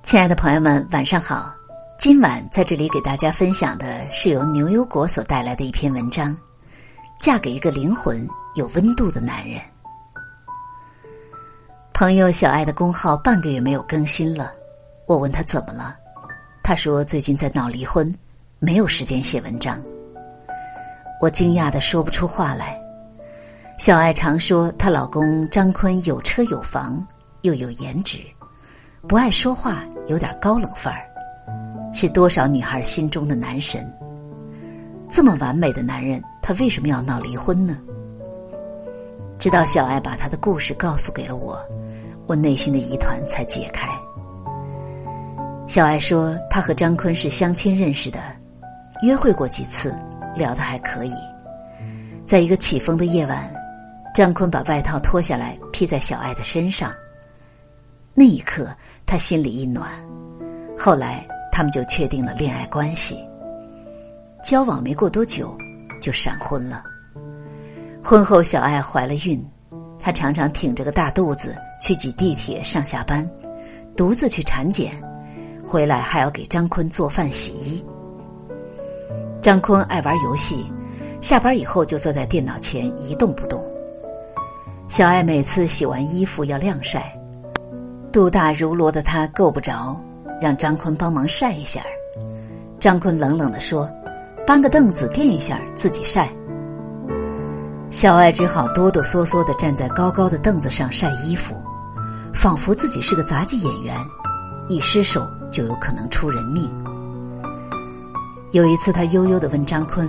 [0.00, 1.52] 亲爱的朋友们，晚上好！
[1.98, 6.32] 今晚在这里给大家分享的是由牛油果所带来的一篇文章，
[7.18, 9.60] 《嫁给一个灵魂有温度的男人》。
[11.92, 14.52] 朋友小爱的公号半个月没有更新了，
[15.06, 15.96] 我问他怎么了，
[16.62, 18.14] 他说最近在闹离婚，
[18.60, 19.82] 没有时间写文章。
[21.20, 22.80] 我惊讶的说不出话来。
[23.78, 27.04] 小爱常说她老公张坤有车有房，
[27.42, 28.20] 又有颜值。
[29.06, 31.06] 不爱说话，有点高冷范儿，
[31.94, 33.88] 是多少女孩心中的男神。
[35.08, 37.78] 这么完美的男人，他为什么要闹离婚呢？
[39.38, 41.58] 直到小爱把他的故事告诉给了我，
[42.26, 43.88] 我内心的疑团才解开。
[45.66, 48.18] 小爱说，她和张坤是相亲认识的，
[49.02, 49.94] 约会过几次，
[50.34, 51.14] 聊得还可以。
[52.26, 53.48] 在一个起风的夜晚，
[54.12, 56.92] 张坤把外套脱下来披在小爱的身上。
[58.18, 58.68] 那一刻，
[59.06, 59.88] 他心里一暖。
[60.76, 63.16] 后来，他们就确定了恋爱关系。
[64.42, 65.56] 交往没过多久，
[66.02, 66.82] 就闪婚了。
[68.02, 69.40] 婚后，小爱怀了孕，
[70.00, 73.24] 她常常挺着个大肚子去挤地铁上下班，
[73.96, 75.00] 独自去产检，
[75.64, 77.86] 回来还要给张坤做饭洗衣。
[79.40, 80.66] 张坤爱玩游戏，
[81.20, 83.64] 下班以后就坐在电脑前一动不动。
[84.88, 87.14] 小爱每次洗完衣服要晾晒。
[88.10, 89.94] 肚大如罗的他够不着，
[90.40, 91.82] 让张坤帮忙晒一下。
[92.80, 93.90] 张坤冷冷的说
[94.46, 96.28] ：“搬个凳子垫一下，自己晒。”
[97.90, 101.54] 小爱只好哆哆嗦嗦的站在高高的凳子上晒衣服，
[102.32, 103.94] 仿佛自己是个杂技演员，
[104.68, 106.66] 一失手就有可能出人命。
[108.52, 110.08] 有一次，他悠悠的问张坤：“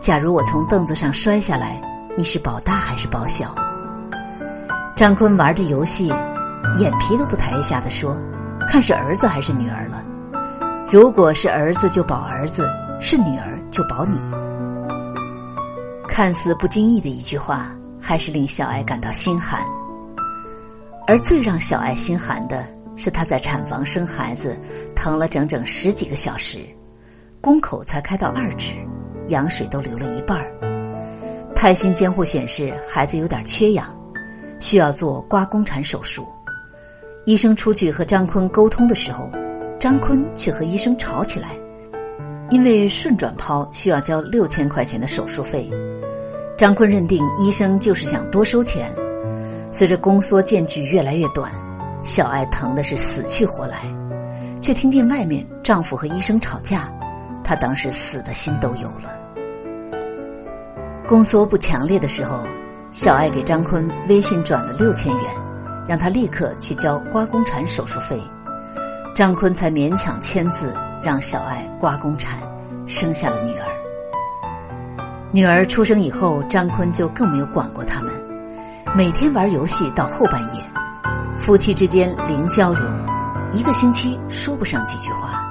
[0.00, 1.80] 假如我从凳子上摔下来，
[2.16, 3.54] 你是保大还是保小？”
[4.96, 6.12] 张坤玩着游戏。
[6.76, 8.20] 眼皮都不抬一下的说
[8.66, 10.02] ：“看是儿子还是女儿了。
[10.90, 14.18] 如果是儿子就保儿子，是女儿就保你。”
[16.08, 17.68] 看似不经意的一句话，
[18.00, 19.62] 还是令小爱感到心寒。
[21.06, 22.64] 而最让小爱心寒的
[22.96, 24.58] 是，她在产房生孩子，
[24.94, 26.60] 疼了整整十几个小时，
[27.40, 28.76] 宫口才开到二指，
[29.28, 30.50] 羊水都流了一半儿。
[31.54, 33.86] 胎心监护显示孩子有点缺氧，
[34.58, 36.26] 需要做刮宫产手术。
[37.24, 39.30] 医生出去和张坤沟通的时候，
[39.78, 41.50] 张坤却和医生吵起来，
[42.50, 45.70] 因为顺转剖需要交六千块钱的手术费。
[46.58, 48.92] 张坤认定医生就是想多收钱。
[49.70, 51.50] 随着宫缩间距越来越短，
[52.02, 53.84] 小爱疼的是死去活来，
[54.60, 56.92] 却听见外面丈夫和医生吵架，
[57.44, 59.16] 她当时死的心都有了。
[61.06, 62.44] 宫缩不强烈的时候，
[62.90, 65.24] 小爱给张坤微信转了六千元。
[65.92, 68.18] 让他立刻去交刮宫产手术费，
[69.14, 72.40] 张坤才勉强签字，让小爱刮宫产，
[72.86, 73.66] 生下了女儿。
[75.32, 78.10] 女儿出生以后，张坤就更没有管过他们，
[78.94, 80.64] 每天玩游戏到后半夜，
[81.36, 82.82] 夫妻之间零交流，
[83.52, 85.44] 一个星期说不上几句话。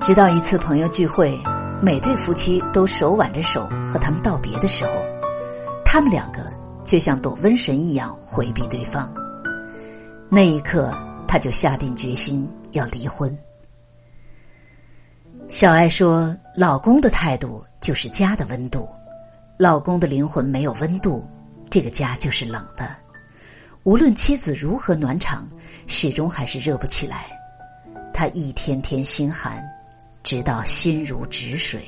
[0.00, 1.38] 直到一次朋友聚会，
[1.82, 4.92] 每对夫妻都手挽着手和他们道别的时候，
[5.84, 6.40] 他们两个
[6.82, 9.06] 却像躲瘟神一样回避对方。
[10.34, 10.92] 那一刻，
[11.28, 13.38] 他就下定决心要离婚。
[15.46, 18.88] 小爱说：“老公的态度就是家的温度，
[19.56, 21.24] 老公的灵魂没有温度，
[21.70, 22.90] 这个家就是冷的。
[23.84, 25.46] 无论妻子如何暖场，
[25.86, 27.26] 始终还是热不起来。
[28.12, 29.64] 他一天天心寒，
[30.24, 31.80] 直到心如止水。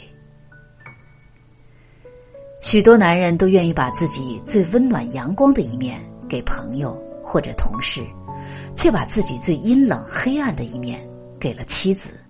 [2.61, 8.07] 许多男人都愿意把自己最温暖阳光的一面给朋友或者同事。”
[8.87, 11.05] 却把自己最阴冷黑暗的一面
[11.41, 12.21] 给了妻子。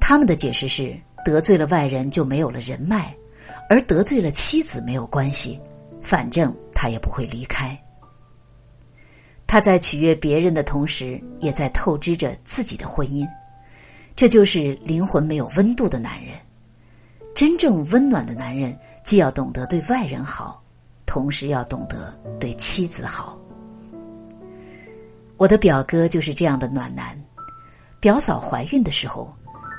[0.00, 3.14] 他们的解释是：得罪了外人就没有了人脉，
[3.70, 5.60] 而得罪了妻子没有关系，
[6.02, 7.80] 反正他也不会离开。
[9.46, 13.24] 他在取悦别人的同时，也在透支着自己的婚姻。
[14.16, 16.34] 这就是灵魂没有温度的男人。
[17.32, 20.60] 真正温暖的男人，既要懂得对外人好，
[21.06, 23.37] 同时要懂得对妻子好。
[25.38, 27.16] 我的表哥就是这样的暖男。
[28.00, 29.32] 表嫂怀孕的时候，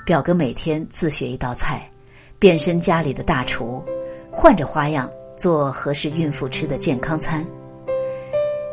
[0.06, 1.86] 表哥每天自学一道菜，
[2.38, 3.82] 变身家里的大厨，
[4.32, 7.44] 换着花样做合适孕妇吃的健康餐。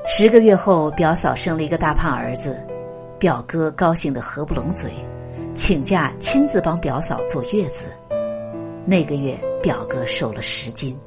[0.08, 2.66] 十个月后，表嫂生了一个大胖儿子，
[3.20, 4.90] 表哥高兴的合不拢嘴，
[5.54, 7.88] 请假亲自帮表嫂坐月子。
[8.86, 10.98] 那个月，表哥瘦了十斤。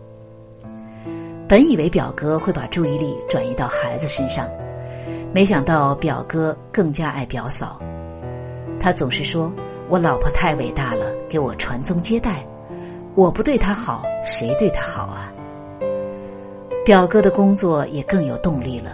[1.49, 4.47] 本以为表哥会把注意力转移到孩子身上。
[5.33, 7.81] 没想到表哥更加爱表嫂，
[8.81, 9.53] 他总是说
[9.89, 12.45] 我老婆太伟大了，给我传宗接代，
[13.15, 15.33] 我不对她好，谁对她好啊？
[16.85, 18.91] 表哥的工作也更有动力了，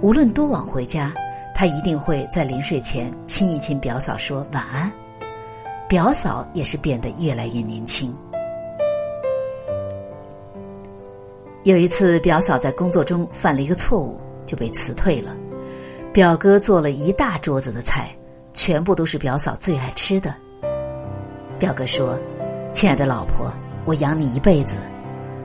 [0.00, 1.12] 无论多晚回家，
[1.54, 4.90] 他一定会在临睡前亲一亲表嫂，说晚安。
[5.88, 8.14] 表嫂也是变得越来越年轻。
[11.64, 15.36] 有一次，表嫂在工作中犯了一个错误，就被辞退了。
[16.16, 18.08] 表哥做了一大桌子的菜，
[18.54, 20.34] 全部都是表嫂最爱吃的。
[21.58, 22.18] 表哥说
[22.72, 23.52] ：“亲爱的老婆，
[23.84, 24.78] 我养你一辈子，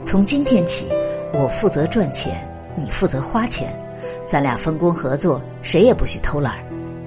[0.01, 0.87] 从今天起，
[1.33, 3.77] 我负责赚钱，你负责花钱，
[4.25, 6.59] 咱俩分工合作，谁也不许偷懒，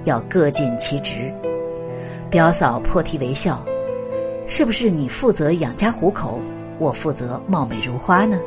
[0.03, 1.33] 要各尽其职。”
[2.29, 3.65] 表嫂破涕为笑
[4.45, 6.39] ：“是不是你负责养家糊口，
[6.77, 8.39] 我负责貌美如花呢？”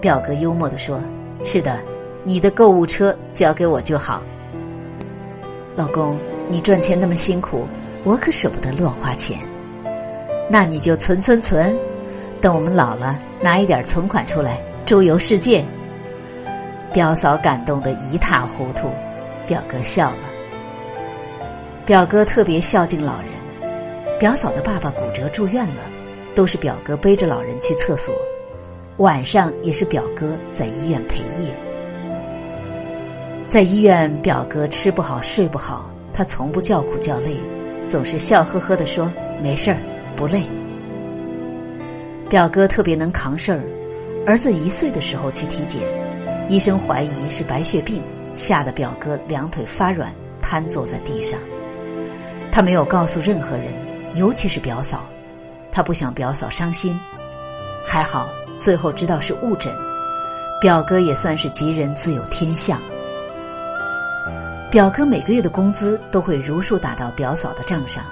[0.00, 1.00] 表哥幽默的说
[1.42, 1.76] ：“是的，
[2.24, 4.22] 你的购物车交给我就好。
[5.74, 7.66] 老公，你赚钱那么辛苦，
[8.04, 9.38] 我可舍不得乱花钱。
[10.50, 11.76] 那你就存存存，
[12.40, 15.64] 等我们老了，拿一点存款出来周游世界。”
[16.92, 18.90] 表嫂感动得一塌糊涂，
[19.46, 20.18] 表哥笑了。
[21.86, 23.30] 表哥特别孝敬老人，
[24.20, 25.82] 表嫂的爸爸骨折住院了，
[26.34, 28.14] 都是表哥背着老人去厕所。
[28.98, 31.50] 晚上也是表哥在医院陪夜，
[33.52, 37.36] 在医院表哥吃不好睡不好，他从不叫苦叫累，
[37.86, 39.12] 总是笑呵呵的说
[39.42, 39.76] 没事儿
[40.16, 40.48] 不累。
[42.30, 43.62] 表哥特别能扛事儿，
[44.26, 45.82] 儿子一岁的时候去体检，
[46.48, 48.02] 医生怀疑是白血病，
[48.34, 50.10] 吓得表哥两腿发软，
[50.40, 51.38] 瘫坐在地上。
[52.50, 53.66] 他没有告诉任何人，
[54.14, 55.04] 尤其是表嫂，
[55.70, 56.98] 他不想表嫂伤心，
[57.84, 58.30] 还好。
[58.58, 59.70] 最后知道是误诊，
[60.58, 62.80] 表哥也算是吉人自有天相。
[64.72, 68.02] 表哥每个月的工资都会如数打到表嫂的账上，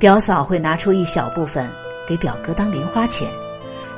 [0.00, 1.70] 表嫂会拿出一小部分
[2.04, 3.30] 给表哥当零花钱，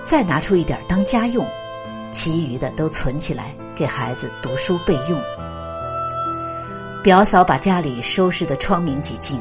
[0.05, 1.49] 再拿出一点当家用，
[2.11, 5.19] 其余的都存起来给孩子读书备用。
[7.03, 9.41] 表嫂把家里收拾的窗明几净，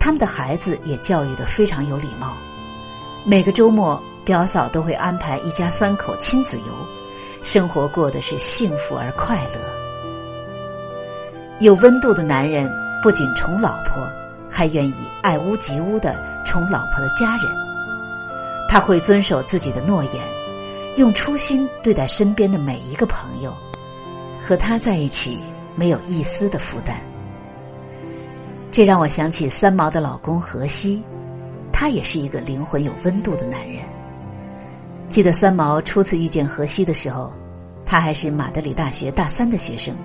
[0.00, 2.34] 他们的孩子也教育的非常有礼貌，
[3.26, 4.02] 每个周末。
[4.24, 6.72] 表嫂都会安排一家三口亲子游，
[7.42, 9.83] 生活过的是幸福而快乐。
[11.64, 12.70] 有温度的男人
[13.02, 14.06] 不仅宠老婆，
[14.50, 16.14] 还愿意爱屋及乌的
[16.44, 17.46] 宠老婆的家人。
[18.68, 20.22] 他会遵守自己的诺言，
[20.96, 23.50] 用初心对待身边的每一个朋友。
[24.38, 25.38] 和他在一起，
[25.74, 26.96] 没有一丝的负担。
[28.70, 31.02] 这让我想起三毛的老公荷西，
[31.72, 33.82] 他也是一个灵魂有温度的男人。
[35.08, 37.32] 记得三毛初次遇见荷西的时候，
[37.86, 39.96] 他还是马德里大学大三的学生，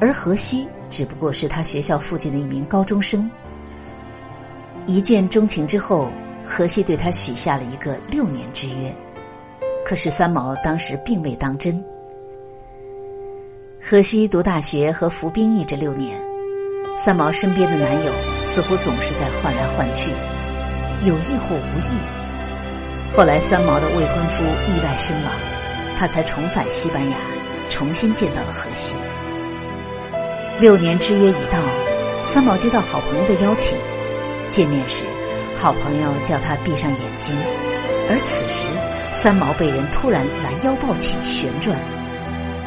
[0.00, 3.30] 而荷西只不过是他学校附近的一名高中生。
[4.86, 6.10] 一见钟情之后，
[6.44, 8.92] 荷西对他许下了一个六年之约，
[9.84, 11.84] 可是三毛当时并未当真。
[13.78, 16.18] 荷西读大学和服兵役这六年，
[16.96, 18.12] 三毛身边的男友
[18.46, 20.10] 似乎总是在换来换去，
[21.02, 23.16] 有意或无意。
[23.16, 25.32] 后来，三毛的未婚夫意外身亡，
[25.96, 27.16] 他才重返西班牙，
[27.68, 28.96] 重新见到了荷西。
[30.60, 31.58] 六年之约已到，
[32.22, 33.78] 三毛接到好朋友的邀请，
[34.46, 35.04] 见面时，
[35.56, 37.34] 好朋友叫他闭上眼睛，
[38.10, 38.66] 而此时，
[39.10, 41.78] 三毛被人突然拦腰抱起旋转，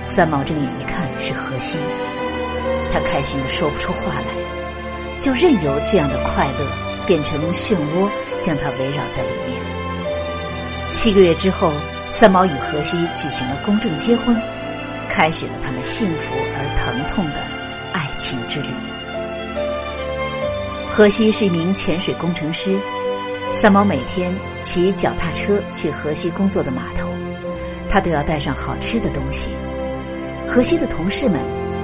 [0.05, 1.77] 三毛睁眼一看是荷西，
[2.91, 6.65] 他开心的说不出话来，就任由这样的快乐
[7.05, 8.09] 变成漩涡，
[8.41, 10.91] 将他围绕在里面。
[10.91, 11.71] 七个月之后，
[12.09, 14.35] 三毛与荷西举行了公证结婚，
[15.07, 17.39] 开始了他们幸福而疼痛的
[18.23, 18.67] 情之旅。
[20.89, 22.79] 荷西是一名潜水工程师，
[23.53, 27.09] 三毛每天骑脚踏车去荷西工作的码头，
[27.89, 29.49] 他都要带上好吃的东西。
[30.47, 31.41] 荷西的同事们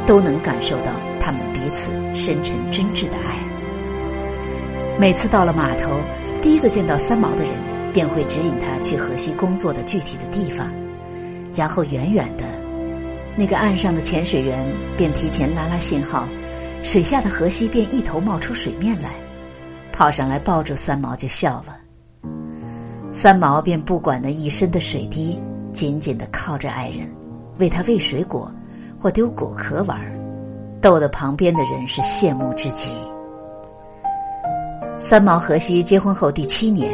[0.08, 3.36] 都能感受到他们彼此深沉真挚的爱。
[4.98, 5.92] 每次到了码头，
[6.42, 7.52] 第一个见到三毛的人。
[7.92, 10.72] 便会指引他去河西工作的具体的地方，
[11.56, 12.46] 然后远远的，
[13.40, 14.68] 那个岸上的潜水员
[14.98, 16.28] 便提前拉拉信号，
[16.82, 19.12] 水下的河西便一头冒出水面来，
[19.94, 21.78] 跑上来抱住三毛就笑了。
[23.14, 25.42] 三毛便不管那一身的水滴，
[25.72, 27.10] 紧紧的靠着爱人，
[27.60, 28.52] 为他喂水果
[29.00, 29.98] 或丢果壳玩，
[30.82, 32.92] 逗得旁边的人是羡慕之极。
[35.00, 36.92] 三毛河西结婚后第七年。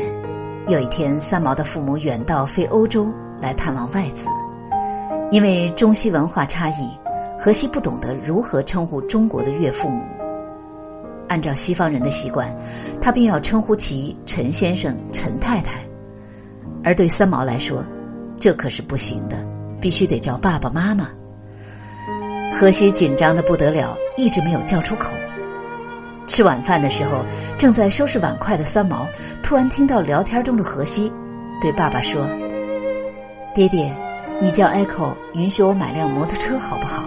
[0.68, 3.12] 有一天，三毛的父母远道飞欧洲
[3.42, 4.30] 来探望外子，
[5.32, 6.90] 因为中西文化差异，
[7.38, 10.04] 荷西不懂得如何称呼中国的岳父母。
[11.28, 12.56] 按照西方人的习惯，
[13.02, 15.80] 他便要称呼其陈先生、陈太太，
[16.84, 17.84] 而对三毛来说，
[18.40, 19.36] 这可是不行的，
[19.82, 21.10] 必须得叫爸爸妈妈。
[22.54, 25.14] 荷西紧张的不得了，一直没有叫出口。
[26.28, 27.26] 吃晚饭的时候，
[27.58, 29.08] 正在收拾碗筷的三毛
[29.44, 31.12] 突然听到聊天中的荷西
[31.62, 32.26] 对爸爸说
[33.54, 33.92] ：“爹爹，
[34.42, 37.04] 你叫 Echo，允许我买辆摩托车好不好？”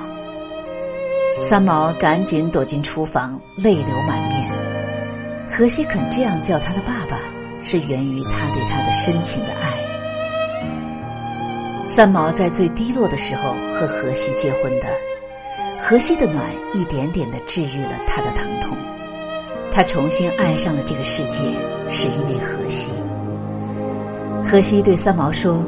[1.39, 4.51] 三毛赶紧躲进厨房，泪流满面。
[5.49, 7.19] 荷西肯这样叫他的爸爸，
[7.63, 9.73] 是源于他对他的深情的爱。
[11.85, 14.87] 三毛在最低落的时候和荷西结婚的，
[15.79, 18.77] 荷西的暖一点点的治愈了他的疼痛。
[19.71, 21.41] 他重新爱上了这个世界，
[21.89, 22.93] 是因为荷西。
[24.45, 25.63] 荷西对三毛说：“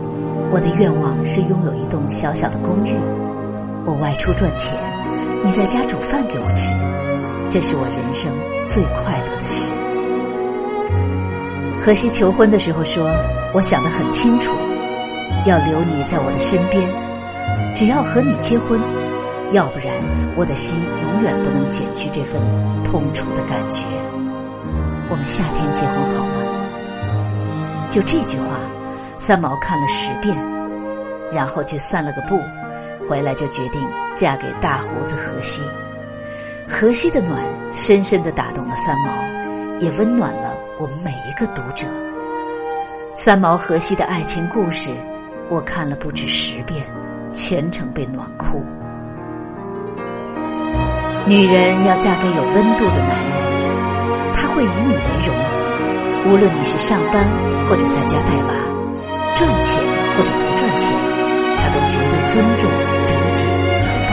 [0.51, 2.95] 我的愿望是拥有一栋小小的公寓，
[3.85, 4.79] 我外出赚钱。”
[5.43, 6.75] 你在家煮饭给我吃，
[7.49, 8.31] 这是我人生
[8.67, 9.73] 最快乐的事。
[11.81, 13.11] 荷西求婚的时候说
[13.55, 14.53] ：“我想得很清楚，
[15.47, 16.87] 要留你在我的身边，
[17.75, 18.79] 只要和你结婚，
[19.53, 19.89] 要不然
[20.37, 22.39] 我的心永远不能减去这份
[22.85, 23.87] 痛楚的感觉。
[25.09, 26.35] 我们夏天结婚好吗？”
[27.89, 28.61] 就这句话，
[29.21, 30.35] 三毛看了十遍，
[31.31, 32.41] 然后去散了个步。
[33.09, 33.81] 回来就决定
[34.15, 35.63] 嫁给大胡子荷西。
[36.67, 39.13] 荷西的暖深深的打动了三毛，
[39.79, 41.87] 也温暖了我们每一个读者。
[43.15, 44.91] 三毛荷西的爱情故事，
[45.49, 46.87] 我看了不止十遍，
[47.33, 48.65] 全程被暖哭。
[51.27, 57.29] 女人要嫁给有温度的男人，他会以你为荣，无论你是上班
[57.69, 58.55] 或者在家带娃，
[59.41, 59.83] 赚钱
[60.15, 60.95] 或者不赚钱。
[61.57, 63.47] 他都绝对尊重、理解
[63.87, 64.11] 和包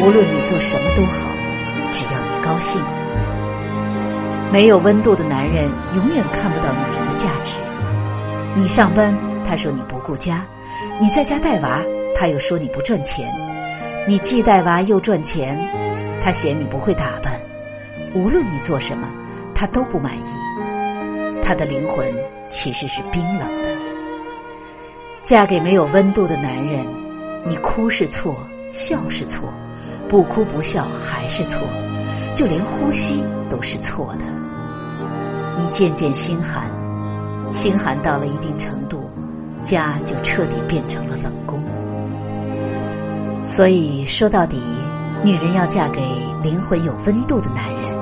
[0.00, 1.28] 容，无论你做什么都好，
[1.92, 2.82] 只要你高兴。
[4.50, 7.54] 没有温度的男人永远看不到女人的价值。
[8.56, 10.38] 你上班，他说你不顾家；
[11.00, 11.80] 你在家带娃，
[12.16, 13.32] 他又说你不赚钱。
[14.08, 15.56] 你既带娃又赚钱，
[16.20, 17.40] 他嫌你不会打扮。
[18.12, 19.06] 无论你做什么，
[19.54, 21.40] 他都不满意。
[21.40, 22.12] 他的灵魂
[22.48, 23.83] 其实是冰冷的。
[25.24, 26.86] 嫁给没有温度的男人，
[27.46, 28.36] 你哭是错，
[28.70, 29.48] 笑是错，
[30.06, 31.62] 不哭不笑还是错，
[32.34, 34.26] 就连呼吸都是错的。
[35.56, 36.70] 你渐渐心寒，
[37.54, 39.08] 心寒到了一定程度，
[39.62, 41.58] 家就彻底变成了冷宫。
[43.46, 44.62] 所以说到底，
[45.24, 46.02] 女人要嫁给
[46.42, 47.94] 灵魂有温度的男人，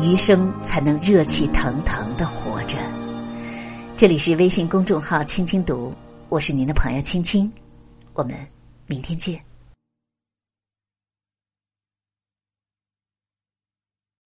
[0.00, 2.78] 余生才能热气腾腾的活着。
[3.96, 5.92] 这里是微信公众号“青青读”。
[6.34, 7.48] 我是您的朋友青青，
[8.12, 8.34] 我们
[8.88, 9.40] 明天见。